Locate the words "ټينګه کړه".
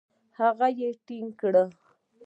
1.05-1.63